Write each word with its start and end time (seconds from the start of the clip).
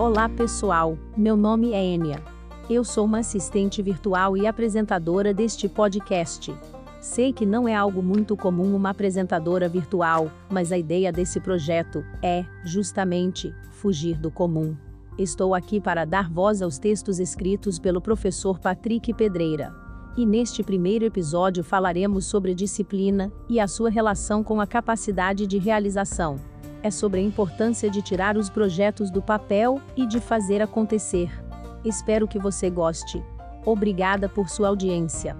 Olá 0.00 0.30
pessoal, 0.30 0.96
meu 1.14 1.36
nome 1.36 1.74
é 1.74 1.84
Enia. 1.84 2.22
Eu 2.70 2.82
sou 2.82 3.04
uma 3.04 3.18
assistente 3.18 3.82
virtual 3.82 4.34
e 4.34 4.46
apresentadora 4.46 5.34
deste 5.34 5.68
podcast. 5.68 6.54
Sei 7.02 7.34
que 7.34 7.44
não 7.44 7.68
é 7.68 7.74
algo 7.74 8.02
muito 8.02 8.34
comum 8.34 8.74
uma 8.74 8.88
apresentadora 8.88 9.68
virtual, 9.68 10.30
mas 10.48 10.72
a 10.72 10.78
ideia 10.78 11.12
desse 11.12 11.38
projeto 11.38 12.02
é, 12.22 12.46
justamente, 12.64 13.54
fugir 13.72 14.16
do 14.16 14.30
comum. 14.30 14.74
Estou 15.18 15.54
aqui 15.54 15.78
para 15.78 16.06
dar 16.06 16.30
voz 16.30 16.62
aos 16.62 16.78
textos 16.78 17.18
escritos 17.18 17.78
pelo 17.78 18.00
professor 18.00 18.58
Patrick 18.58 19.12
Pedreira. 19.12 19.70
E 20.16 20.24
neste 20.24 20.62
primeiro 20.62 21.04
episódio 21.04 21.62
falaremos 21.62 22.24
sobre 22.24 22.54
disciplina 22.54 23.30
e 23.50 23.60
a 23.60 23.68
sua 23.68 23.90
relação 23.90 24.42
com 24.42 24.62
a 24.62 24.66
capacidade 24.66 25.46
de 25.46 25.58
realização 25.58 26.40
é 26.82 26.90
sobre 26.90 27.20
a 27.20 27.22
importância 27.22 27.90
de 27.90 28.02
tirar 28.02 28.36
os 28.36 28.48
projetos 28.48 29.10
do 29.10 29.20
papel 29.20 29.80
e 29.96 30.06
de 30.06 30.20
fazer 30.20 30.62
acontecer. 30.62 31.30
Espero 31.84 32.28
que 32.28 32.38
você 32.38 32.68
goste. 32.68 33.22
Obrigada 33.64 34.28
por 34.28 34.48
sua 34.48 34.68
audiência. 34.68 35.36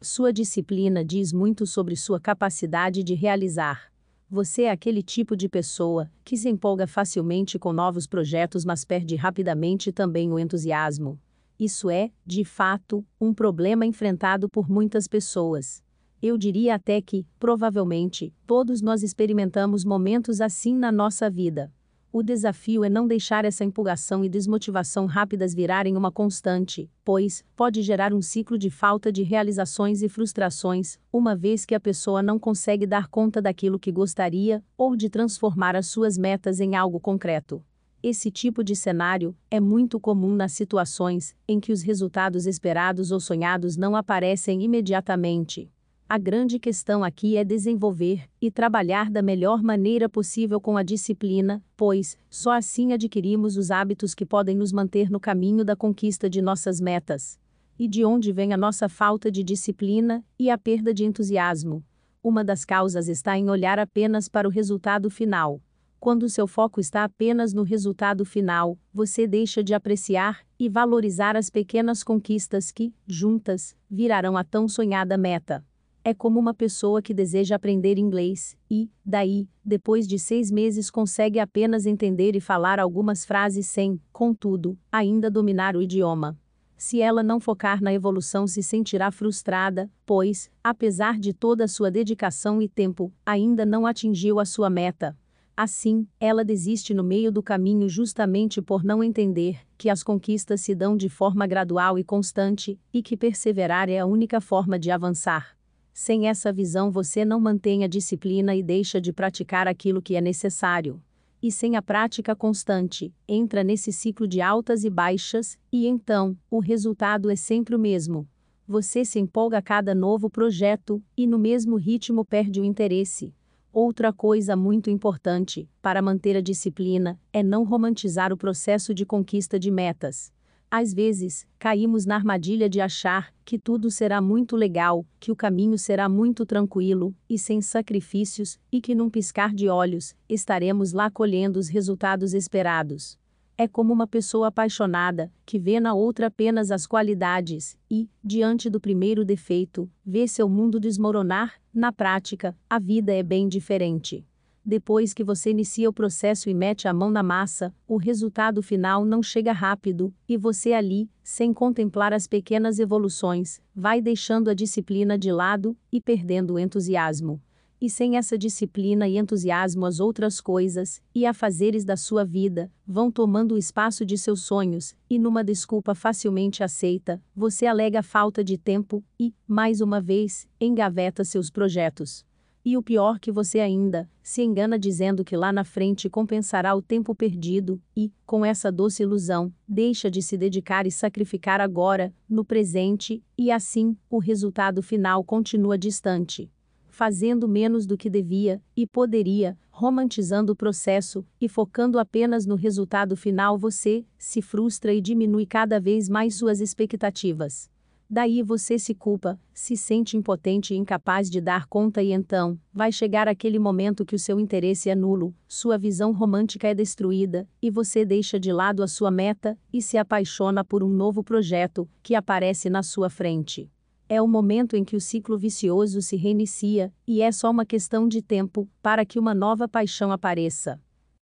Sua 0.00 0.32
disciplina 0.32 1.04
diz 1.04 1.32
muito 1.32 1.66
sobre 1.66 1.94
sua 1.94 2.18
capacidade 2.18 3.04
de 3.04 3.14
realizar. 3.14 3.92
Você 4.30 4.62
é 4.62 4.70
aquele 4.70 5.02
tipo 5.02 5.36
de 5.36 5.48
pessoa 5.48 6.10
que 6.24 6.36
se 6.36 6.48
empolga 6.48 6.86
facilmente 6.86 7.58
com 7.58 7.72
novos 7.72 8.06
projetos, 8.06 8.64
mas 8.64 8.84
perde 8.84 9.16
rapidamente 9.16 9.90
também 9.90 10.32
o 10.32 10.38
entusiasmo. 10.38 11.18
Isso 11.58 11.90
é, 11.90 12.12
de 12.24 12.44
fato, 12.44 13.04
um 13.20 13.34
problema 13.34 13.84
enfrentado 13.84 14.48
por 14.48 14.70
muitas 14.70 15.08
pessoas. 15.08 15.82
Eu 16.22 16.38
diria 16.38 16.76
até 16.76 17.00
que, 17.00 17.26
provavelmente, 17.38 18.32
todos 18.46 18.80
nós 18.80 19.02
experimentamos 19.02 19.84
momentos 19.84 20.40
assim 20.40 20.74
na 20.74 20.92
nossa 20.92 21.28
vida. 21.28 21.72
O 22.10 22.22
desafio 22.22 22.84
é 22.84 22.88
não 22.88 23.06
deixar 23.06 23.44
essa 23.44 23.64
empolgação 23.64 24.24
e 24.24 24.28
desmotivação 24.28 25.04
rápidas 25.04 25.52
virarem 25.52 25.96
uma 25.96 26.10
constante, 26.10 26.90
pois 27.04 27.44
pode 27.54 27.82
gerar 27.82 28.14
um 28.14 28.22
ciclo 28.22 28.56
de 28.56 28.70
falta 28.70 29.12
de 29.12 29.22
realizações 29.22 30.00
e 30.00 30.08
frustrações, 30.08 30.98
uma 31.12 31.36
vez 31.36 31.66
que 31.66 31.74
a 31.74 31.80
pessoa 31.80 32.22
não 32.22 32.38
consegue 32.38 32.86
dar 32.86 33.08
conta 33.08 33.42
daquilo 33.42 33.78
que 33.78 33.92
gostaria 33.92 34.64
ou 34.76 34.96
de 34.96 35.10
transformar 35.10 35.76
as 35.76 35.88
suas 35.88 36.16
metas 36.16 36.60
em 36.60 36.76
algo 36.76 36.98
concreto. 36.98 37.62
Esse 38.00 38.30
tipo 38.30 38.62
de 38.62 38.76
cenário 38.76 39.36
é 39.50 39.58
muito 39.58 39.98
comum 39.98 40.32
nas 40.32 40.52
situações 40.52 41.34
em 41.48 41.58
que 41.58 41.72
os 41.72 41.82
resultados 41.82 42.46
esperados 42.46 43.10
ou 43.10 43.18
sonhados 43.18 43.76
não 43.76 43.96
aparecem 43.96 44.62
imediatamente. 44.62 45.68
A 46.08 46.16
grande 46.16 46.60
questão 46.60 47.02
aqui 47.02 47.36
é 47.36 47.44
desenvolver 47.44 48.22
e 48.40 48.52
trabalhar 48.52 49.10
da 49.10 49.20
melhor 49.20 49.64
maneira 49.64 50.08
possível 50.08 50.60
com 50.60 50.76
a 50.76 50.84
disciplina, 50.84 51.62
pois 51.76 52.16
só 52.30 52.52
assim 52.52 52.92
adquirimos 52.92 53.56
os 53.56 53.70
hábitos 53.70 54.14
que 54.14 54.24
podem 54.24 54.56
nos 54.56 54.72
manter 54.72 55.10
no 55.10 55.18
caminho 55.18 55.64
da 55.64 55.74
conquista 55.74 56.30
de 56.30 56.40
nossas 56.40 56.80
metas. 56.80 57.36
E 57.76 57.88
de 57.88 58.04
onde 58.04 58.32
vem 58.32 58.52
a 58.52 58.56
nossa 58.56 58.88
falta 58.88 59.30
de 59.30 59.42
disciplina 59.42 60.24
e 60.38 60.48
a 60.48 60.56
perda 60.56 60.94
de 60.94 61.04
entusiasmo? 61.04 61.84
Uma 62.22 62.44
das 62.44 62.64
causas 62.64 63.08
está 63.08 63.36
em 63.36 63.50
olhar 63.50 63.78
apenas 63.78 64.28
para 64.28 64.46
o 64.46 64.50
resultado 64.50 65.10
final. 65.10 65.60
Quando 66.00 66.28
seu 66.28 66.46
foco 66.46 66.78
está 66.78 67.02
apenas 67.02 67.52
no 67.52 67.64
resultado 67.64 68.24
final, 68.24 68.78
você 68.94 69.26
deixa 69.26 69.64
de 69.64 69.74
apreciar 69.74 70.46
e 70.56 70.68
valorizar 70.68 71.36
as 71.36 71.50
pequenas 71.50 72.04
conquistas 72.04 72.70
que, 72.70 72.94
juntas, 73.04 73.76
virarão 73.90 74.36
a 74.36 74.44
tão 74.44 74.68
sonhada 74.68 75.18
meta. 75.18 75.64
É 76.04 76.14
como 76.14 76.38
uma 76.38 76.54
pessoa 76.54 77.02
que 77.02 77.12
deseja 77.12 77.56
aprender 77.56 77.98
inglês 77.98 78.56
e, 78.70 78.88
daí, 79.04 79.48
depois 79.64 80.06
de 80.06 80.20
seis 80.20 80.52
meses 80.52 80.88
consegue 80.88 81.40
apenas 81.40 81.84
entender 81.84 82.36
e 82.36 82.40
falar 82.40 82.78
algumas 82.78 83.24
frases 83.24 83.66
sem, 83.66 84.00
contudo, 84.12 84.78
ainda 84.92 85.28
dominar 85.28 85.74
o 85.74 85.82
idioma. 85.82 86.38
Se 86.76 87.00
ela 87.00 87.24
não 87.24 87.40
focar 87.40 87.82
na 87.82 87.92
evolução, 87.92 88.46
se 88.46 88.62
sentirá 88.62 89.10
frustrada, 89.10 89.90
pois, 90.06 90.48
apesar 90.62 91.18
de 91.18 91.32
toda 91.32 91.64
a 91.64 91.68
sua 91.68 91.90
dedicação 91.90 92.62
e 92.62 92.68
tempo, 92.68 93.12
ainda 93.26 93.66
não 93.66 93.84
atingiu 93.84 94.38
a 94.38 94.44
sua 94.44 94.70
meta. 94.70 95.18
Assim, 95.60 96.06
ela 96.20 96.44
desiste 96.44 96.94
no 96.94 97.02
meio 97.02 97.32
do 97.32 97.42
caminho 97.42 97.88
justamente 97.88 98.62
por 98.62 98.84
não 98.84 99.02
entender 99.02 99.58
que 99.76 99.90
as 99.90 100.04
conquistas 100.04 100.60
se 100.60 100.72
dão 100.72 100.96
de 100.96 101.08
forma 101.08 101.48
gradual 101.48 101.98
e 101.98 102.04
constante, 102.04 102.78
e 102.94 103.02
que 103.02 103.16
perseverar 103.16 103.88
é 103.88 103.98
a 103.98 104.06
única 104.06 104.40
forma 104.40 104.78
de 104.78 104.88
avançar. 104.92 105.58
Sem 105.92 106.28
essa 106.28 106.52
visão, 106.52 106.92
você 106.92 107.24
não 107.24 107.40
mantém 107.40 107.82
a 107.82 107.88
disciplina 107.88 108.54
e 108.54 108.62
deixa 108.62 109.00
de 109.00 109.12
praticar 109.12 109.66
aquilo 109.66 110.00
que 110.00 110.14
é 110.14 110.20
necessário. 110.20 111.02
E 111.42 111.50
sem 111.50 111.74
a 111.74 111.82
prática 111.82 112.36
constante, 112.36 113.12
entra 113.26 113.64
nesse 113.64 113.92
ciclo 113.92 114.28
de 114.28 114.40
altas 114.40 114.84
e 114.84 114.90
baixas, 114.90 115.58
e 115.72 115.88
então, 115.88 116.38
o 116.48 116.60
resultado 116.60 117.28
é 117.30 117.34
sempre 117.34 117.74
o 117.74 117.80
mesmo. 117.80 118.28
Você 118.64 119.04
se 119.04 119.18
empolga 119.18 119.58
a 119.58 119.62
cada 119.62 119.92
novo 119.92 120.30
projeto, 120.30 121.02
e 121.16 121.26
no 121.26 121.36
mesmo 121.36 121.74
ritmo 121.74 122.24
perde 122.24 122.60
o 122.60 122.64
interesse. 122.64 123.34
Outra 123.72 124.12
coisa 124.12 124.56
muito 124.56 124.88
importante, 124.88 125.68
para 125.82 126.00
manter 126.00 126.36
a 126.36 126.40
disciplina, 126.40 127.20
é 127.32 127.42
não 127.42 127.64
romantizar 127.64 128.32
o 128.32 128.36
processo 128.36 128.94
de 128.94 129.04
conquista 129.04 129.58
de 129.58 129.70
metas. 129.70 130.32
Às 130.70 130.92
vezes, 130.92 131.46
caímos 131.58 132.06
na 132.06 132.14
armadilha 132.14 132.68
de 132.68 132.80
achar 132.80 133.32
que 133.44 133.58
tudo 133.58 133.90
será 133.90 134.20
muito 134.20 134.56
legal, 134.56 135.04
que 135.20 135.30
o 135.30 135.36
caminho 135.36 135.78
será 135.78 136.08
muito 136.08 136.46
tranquilo 136.46 137.14
e 137.28 137.38
sem 137.38 137.60
sacrifícios, 137.60 138.58
e 138.70 138.80
que 138.80 138.94
num 138.94 139.10
piscar 139.10 139.54
de 139.54 139.68
olhos 139.68 140.14
estaremos 140.28 140.92
lá 140.92 141.10
colhendo 141.10 141.58
os 141.58 141.68
resultados 141.68 142.34
esperados. 142.34 143.17
É 143.60 143.66
como 143.66 143.92
uma 143.92 144.06
pessoa 144.06 144.46
apaixonada, 144.46 145.32
que 145.44 145.58
vê 145.58 145.80
na 145.80 145.92
outra 145.92 146.28
apenas 146.28 146.70
as 146.70 146.86
qualidades, 146.86 147.76
e, 147.90 148.08
diante 148.22 148.70
do 148.70 148.78
primeiro 148.78 149.24
defeito, 149.24 149.90
vê 150.06 150.28
seu 150.28 150.48
mundo 150.48 150.78
desmoronar. 150.78 151.54
Na 151.74 151.90
prática, 151.90 152.56
a 152.70 152.78
vida 152.78 153.12
é 153.12 153.20
bem 153.20 153.48
diferente. 153.48 154.24
Depois 154.64 155.12
que 155.12 155.24
você 155.24 155.50
inicia 155.50 155.90
o 155.90 155.92
processo 155.92 156.48
e 156.48 156.54
mete 156.54 156.86
a 156.86 156.92
mão 156.92 157.10
na 157.10 157.24
massa, 157.24 157.74
o 157.84 157.96
resultado 157.96 158.62
final 158.62 159.04
não 159.04 159.24
chega 159.24 159.50
rápido, 159.50 160.14
e 160.28 160.36
você 160.36 160.72
ali, 160.72 161.10
sem 161.24 161.52
contemplar 161.52 162.12
as 162.12 162.28
pequenas 162.28 162.78
evoluções, 162.78 163.60
vai 163.74 164.00
deixando 164.00 164.50
a 164.50 164.54
disciplina 164.54 165.18
de 165.18 165.32
lado 165.32 165.76
e 165.90 166.00
perdendo 166.00 166.54
o 166.54 166.58
entusiasmo 166.60 167.42
e 167.80 167.88
sem 167.88 168.16
essa 168.16 168.36
disciplina 168.36 169.08
e 169.08 169.16
entusiasmo 169.16 169.86
as 169.86 170.00
outras 170.00 170.40
coisas 170.40 171.00
e 171.14 171.24
afazeres 171.24 171.84
da 171.84 171.96
sua 171.96 172.24
vida 172.24 172.70
vão 172.86 173.10
tomando 173.10 173.54
o 173.54 173.58
espaço 173.58 174.04
de 174.04 174.18
seus 174.18 174.42
sonhos, 174.42 174.96
e 175.08 175.18
numa 175.18 175.44
desculpa 175.44 175.94
facilmente 175.94 176.62
aceita, 176.62 177.22
você 177.34 177.66
alega 177.66 178.02
falta 178.02 178.42
de 178.42 178.58
tempo 178.58 179.04
e, 179.18 179.34
mais 179.46 179.80
uma 179.80 180.00
vez, 180.00 180.48
engaveta 180.60 181.24
seus 181.24 181.50
projetos. 181.50 182.26
E 182.64 182.76
o 182.76 182.82
pior 182.82 183.18
que 183.18 183.32
você 183.32 183.60
ainda 183.60 184.10
se 184.22 184.42
engana 184.42 184.78
dizendo 184.78 185.24
que 185.24 185.36
lá 185.36 185.52
na 185.52 185.64
frente 185.64 186.10
compensará 186.10 186.74
o 186.74 186.82
tempo 186.82 187.14
perdido 187.14 187.80
e, 187.96 188.12
com 188.26 188.44
essa 188.44 188.70
doce 188.70 189.02
ilusão, 189.02 189.50
deixa 189.66 190.10
de 190.10 190.20
se 190.20 190.36
dedicar 190.36 190.86
e 190.86 190.90
sacrificar 190.90 191.60
agora, 191.60 192.12
no 192.28 192.44
presente, 192.44 193.22
e 193.38 193.50
assim, 193.50 193.96
o 194.10 194.18
resultado 194.18 194.82
final 194.82 195.24
continua 195.24 195.78
distante 195.78 196.50
fazendo 196.98 197.46
menos 197.46 197.86
do 197.86 197.96
que 197.96 198.10
devia 198.10 198.60
e 198.76 198.84
poderia, 198.84 199.56
romantizando 199.70 200.52
o 200.52 200.56
processo 200.56 201.24
e 201.40 201.48
focando 201.48 201.96
apenas 201.96 202.44
no 202.44 202.56
resultado 202.56 203.16
final, 203.16 203.56
você 203.56 204.04
se 204.18 204.42
frustra 204.42 204.92
e 204.92 205.00
diminui 205.00 205.46
cada 205.46 205.78
vez 205.78 206.08
mais 206.08 206.34
suas 206.34 206.60
expectativas. 206.60 207.70
Daí 208.10 208.42
você 208.42 208.80
se 208.80 208.96
culpa, 208.96 209.38
se 209.54 209.76
sente 209.76 210.16
impotente 210.16 210.74
e 210.74 210.76
incapaz 210.76 211.30
de 211.30 211.40
dar 211.40 211.66
conta, 211.66 212.02
e 212.02 212.10
então, 212.10 212.58
vai 212.74 212.90
chegar 212.90 213.28
aquele 213.28 213.60
momento 213.60 214.04
que 214.04 214.16
o 214.16 214.18
seu 214.18 214.40
interesse 214.40 214.90
é 214.90 214.96
nulo, 214.96 215.32
sua 215.46 215.78
visão 215.78 216.10
romântica 216.10 216.66
é 216.66 216.74
destruída, 216.74 217.48
e 217.62 217.70
você 217.70 218.04
deixa 218.04 218.40
de 218.40 218.50
lado 218.50 218.82
a 218.82 218.88
sua 218.88 219.12
meta 219.12 219.56
e 219.72 219.80
se 219.80 219.96
apaixona 219.96 220.64
por 220.64 220.82
um 220.82 220.88
novo 220.88 221.22
projeto 221.22 221.88
que 222.02 222.16
aparece 222.16 222.68
na 222.68 222.82
sua 222.82 223.08
frente. 223.08 223.70
É 224.10 224.22
o 224.22 224.26
momento 224.26 224.74
em 224.74 224.84
que 224.84 224.96
o 224.96 225.00
ciclo 225.00 225.36
vicioso 225.36 226.00
se 226.00 226.16
reinicia, 226.16 226.90
e 227.06 227.20
é 227.20 227.30
só 227.30 227.50
uma 227.50 227.66
questão 227.66 228.08
de 228.08 228.22
tempo 228.22 228.66
para 228.80 229.04
que 229.04 229.18
uma 229.18 229.34
nova 229.34 229.68
paixão 229.68 230.10
apareça. 230.10 230.80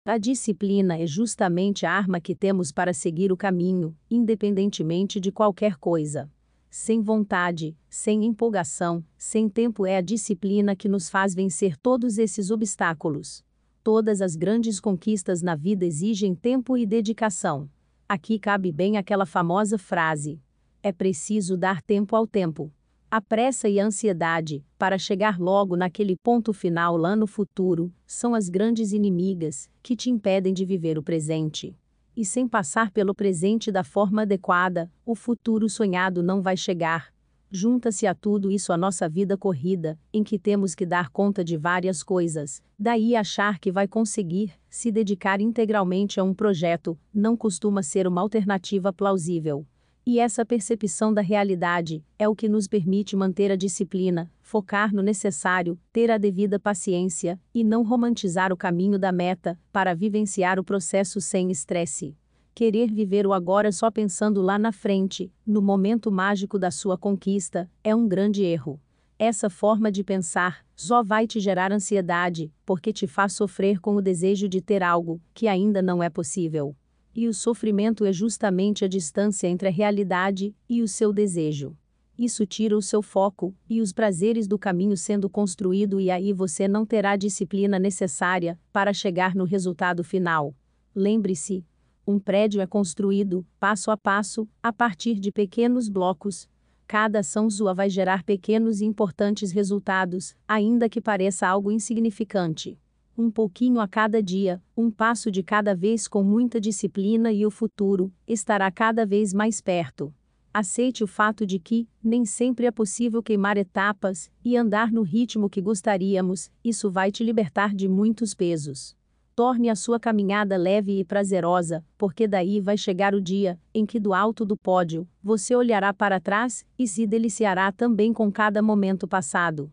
A 0.04 0.18
disciplina 0.18 0.98
é 0.98 1.06
justamente 1.06 1.86
a 1.86 1.92
arma 1.92 2.20
que 2.20 2.34
temos 2.34 2.72
para 2.72 2.92
seguir 2.92 3.32
o 3.32 3.38
caminho, 3.38 3.96
independentemente 4.10 5.20
de 5.20 5.32
qualquer 5.32 5.78
coisa. 5.78 6.28
Sem 6.72 7.02
vontade, 7.02 7.78
sem 7.88 8.26
empolgação, 8.26 9.06
sem 9.16 9.48
tempo 9.48 9.86
é 9.86 9.98
a 9.98 10.02
disciplina 10.02 10.76
que 10.76 10.90
nos 10.90 11.08
faz 11.08 11.36
vencer 11.36 11.78
todos 11.78 12.18
esses 12.18 12.50
obstáculos. 12.50 13.44
Todas 13.84 14.22
as 14.22 14.36
grandes 14.36 14.80
conquistas 14.80 15.44
na 15.44 15.54
vida 15.54 15.86
exigem 15.86 16.34
tempo 16.34 16.76
e 16.76 16.88
dedicação. 16.88 17.70
Aqui 18.10 18.40
cabe 18.40 18.72
bem 18.72 18.98
aquela 18.98 19.28
famosa 19.28 19.78
frase: 19.78 20.42
é 20.84 20.92
preciso 20.92 21.58
dar 21.58 21.82
tempo 21.82 22.16
ao 22.16 22.26
tempo. 22.26 22.72
A 23.10 23.20
pressa 23.20 23.68
e 23.68 23.80
a 23.80 23.86
ansiedade, 23.86 24.64
para 24.78 24.98
chegar 24.98 25.38
logo 25.38 25.76
naquele 25.76 26.16
ponto 26.16 26.54
final 26.54 26.96
lá 26.96 27.16
no 27.16 27.28
futuro, 27.28 27.94
são 28.06 28.34
as 28.34 28.48
grandes 28.48 28.94
inimigas 28.94 29.70
que 29.84 29.96
te 29.98 30.10
impedem 30.10 30.54
de 30.54 30.64
viver 30.64 30.98
o 30.98 31.04
presente. 31.04 31.76
E 32.16 32.24
sem 32.24 32.48
passar 32.48 32.90
pelo 32.92 33.14
presente 33.14 33.72
da 33.72 33.84
forma 33.84 34.22
adequada, 34.22 34.90
o 35.06 35.14
futuro 35.14 35.68
sonhado 35.68 36.24
não 36.24 36.42
vai 36.42 36.56
chegar. 36.56 37.14
Junta-se 37.54 38.08
a 38.08 38.16
tudo 38.16 38.50
isso 38.50 38.72
a 38.72 38.78
nossa 38.78 39.10
vida 39.10 39.38
corrida, 39.38 40.00
em 40.14 40.24
que 40.24 40.40
temos 40.40 40.74
que 40.74 40.86
dar 40.86 41.10
conta 41.10 41.44
de 41.44 41.58
várias 41.58 42.02
coisas. 42.02 42.64
Daí 42.80 43.14
achar 43.14 43.60
que 43.60 43.74
vai 43.74 43.90
conseguir 43.90 44.54
se 44.70 44.90
dedicar 44.90 45.42
integralmente 45.42 46.18
a 46.18 46.24
um 46.24 46.34
projeto 46.34 46.98
não 47.14 47.36
costuma 47.36 47.84
ser 47.84 48.08
uma 48.08 48.22
alternativa 48.22 48.94
plausível. 48.94 49.66
E 50.04 50.20
essa 50.20 50.44
percepção 50.44 51.14
da 51.14 51.22
realidade 51.22 52.04
é 52.18 52.28
o 52.28 52.36
que 52.36 52.50
nos 52.50 52.68
permite 52.68 53.16
manter 53.16 53.52
a 53.52 53.56
disciplina, 53.56 54.32
focar 54.42 54.92
no 54.92 55.04
necessário, 55.04 55.80
ter 55.94 56.10
a 56.10 56.18
devida 56.18 56.60
paciência 56.60 57.40
e 57.54 57.64
não 57.64 57.84
romantizar 57.84 58.52
o 58.52 58.58
caminho 58.58 58.98
da 58.98 59.12
meta 59.12 59.60
para 59.72 59.94
vivenciar 59.94 60.60
o 60.60 60.64
processo 60.64 61.22
sem 61.22 61.52
estresse. 61.52 62.18
Querer 62.56 62.92
viver 62.92 63.28
o 63.28 63.34
agora 63.34 63.72
só 63.72 63.92
pensando 63.92 64.42
lá 64.42 64.58
na 64.58 64.72
frente, 64.72 65.32
no 65.46 65.62
momento 65.62 66.12
mágico 66.12 66.58
da 66.58 66.72
sua 66.72 66.98
conquista, 66.98 67.70
é 67.84 67.96
um 67.96 68.08
grande 68.08 68.44
erro. 68.44 68.82
Essa 69.20 69.52
forma 69.52 69.92
de 69.92 70.04
pensar 70.04 70.66
só 70.76 71.04
vai 71.04 71.28
te 71.28 71.40
gerar 71.40 71.72
ansiedade, 71.72 72.52
porque 72.66 72.92
te 72.92 73.06
faz 73.06 73.34
sofrer 73.34 73.80
com 73.80 73.96
o 73.96 74.02
desejo 74.02 74.50
de 74.50 74.62
ter 74.62 74.82
algo 74.82 75.22
que 75.32 75.48
ainda 75.48 75.80
não 75.80 76.02
é 76.02 76.10
possível. 76.10 76.76
E 77.14 77.28
o 77.28 77.34
sofrimento 77.34 78.06
é 78.06 78.14
justamente 78.14 78.86
a 78.86 78.88
distância 78.88 79.46
entre 79.46 79.68
a 79.68 79.72
realidade 79.72 80.56
e 80.70 80.82
o 80.82 80.88
seu 80.88 81.12
desejo. 81.12 81.76
Isso 82.18 82.46
tira 82.46 82.78
o 82.78 82.82
seu 82.82 83.02
foco 83.02 83.54
e 83.70 83.82
os 83.82 83.92
prazeres 83.92 84.48
do 84.48 84.58
caminho 84.58 84.96
sendo 84.96 85.30
construído, 85.30 86.00
e 86.00 86.10
aí 86.10 86.32
você 86.32 86.68
não 86.68 86.86
terá 86.86 87.12
a 87.12 87.18
disciplina 87.18 87.78
necessária 87.78 88.58
para 88.72 88.94
chegar 88.94 89.36
no 89.36 89.44
resultado 89.44 90.04
final. 90.04 90.56
Lembre-se: 90.96 91.66
um 92.08 92.18
prédio 92.18 92.62
é 92.62 92.68
construído, 92.68 93.46
passo 93.60 93.92
a 93.92 93.98
passo, 93.98 94.48
a 94.64 94.72
partir 94.72 95.20
de 95.20 95.32
pequenos 95.32 95.90
blocos. 95.90 96.48
Cada 96.88 97.20
ação 97.20 97.50
sua 97.50 97.74
vai 97.74 97.90
gerar 97.90 98.24
pequenos 98.24 98.80
e 98.80 98.86
importantes 98.86 99.52
resultados, 99.52 100.36
ainda 100.48 100.88
que 100.88 101.02
pareça 101.02 101.48
algo 101.48 101.72
insignificante 101.72 102.78
um 103.22 103.30
pouquinho 103.30 103.80
a 103.80 103.88
cada 103.88 104.22
dia, 104.22 104.62
um 104.76 104.90
passo 104.90 105.30
de 105.30 105.44
cada 105.44 105.76
vez 105.76 106.08
com 106.08 106.24
muita 106.24 106.60
disciplina 106.60 107.32
e 107.32 107.46
o 107.46 107.52
futuro 107.52 108.12
estará 108.28 108.72
cada 108.72 109.06
vez 109.06 109.32
mais 109.32 109.62
perto. 109.62 110.14
Aceite 110.54 111.04
o 111.04 111.08
fato 111.08 111.46
de 111.46 111.60
que, 111.60 111.88
nem 112.04 112.26
sempre 112.26 112.66
é 112.66 112.72
possível 112.72 113.24
queimar 113.24 113.58
etapas 113.58 114.30
e 114.44 114.58
andar 114.58 114.92
no 114.92 115.02
ritmo 115.02 115.50
que 115.50 115.62
gostaríamos, 115.62 116.52
isso 116.64 116.90
vai 116.90 117.12
te 117.12 117.24
libertar 117.24 117.74
de 117.74 117.88
muitos 117.88 118.34
pesos. 118.34 118.98
Torne 119.34 119.70
a 119.70 119.76
sua 119.76 119.98
caminhada 119.98 120.58
leve 120.58 121.00
e 121.00 121.06
prazerosa, 121.06 121.86
porque 121.98 122.28
daí 122.28 122.60
vai 122.60 122.76
chegar 122.76 123.16
o 123.16 123.22
dia 123.22 123.58
em 123.74 123.86
que, 123.86 123.98
do 123.98 124.14
alto 124.14 124.46
do 124.46 124.58
pódio, 124.58 125.08
você 125.24 125.56
olhará 125.56 125.94
para 125.94 126.20
trás 126.20 126.66
e 126.78 126.86
se 126.86 127.08
deliciará 127.08 127.72
também 127.72 128.12
com 128.12 128.30
cada 128.30 128.62
momento 128.62 129.08
passado. 129.08 129.72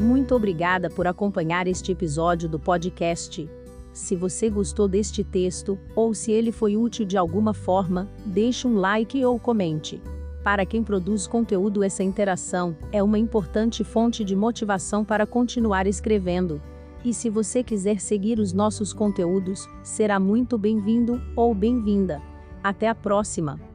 Muito 0.00 0.34
obrigada 0.34 0.88
por 0.88 1.06
acompanhar 1.06 1.66
este 1.66 1.92
episódio 1.92 2.48
do 2.48 2.58
podcast. 2.58 3.46
Se 3.92 4.16
você 4.16 4.48
gostou 4.48 4.88
deste 4.88 5.22
texto, 5.22 5.78
ou 5.94 6.14
se 6.14 6.32
ele 6.32 6.50
foi 6.50 6.74
útil 6.74 7.04
de 7.04 7.18
alguma 7.18 7.52
forma, 7.52 8.08
deixe 8.24 8.66
um 8.66 8.76
like 8.76 9.22
ou 9.22 9.38
comente. 9.38 10.00
Para 10.42 10.64
quem 10.64 10.82
produz 10.82 11.26
conteúdo, 11.26 11.82
essa 11.82 12.02
interação 12.02 12.74
é 12.90 13.02
uma 13.02 13.18
importante 13.18 13.84
fonte 13.84 14.24
de 14.24 14.34
motivação 14.34 15.04
para 15.04 15.26
continuar 15.26 15.86
escrevendo. 15.86 16.62
E 17.04 17.12
se 17.12 17.28
você 17.28 17.62
quiser 17.62 18.00
seguir 18.00 18.38
os 18.38 18.54
nossos 18.54 18.94
conteúdos, 18.94 19.68
será 19.82 20.18
muito 20.18 20.56
bem-vindo 20.56 21.20
ou 21.36 21.54
bem-vinda. 21.54 22.22
Até 22.64 22.88
a 22.88 22.94
próxima! 22.94 23.69